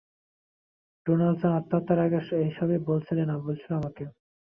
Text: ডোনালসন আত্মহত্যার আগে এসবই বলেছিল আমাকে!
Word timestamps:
ডোনালসন 1.05 1.51
আত্মহত্যার 1.59 1.99
আগে 2.05 2.19
এসবই 2.43 2.79
বলেছিল 2.87 3.17
আমাকে! 3.29 4.03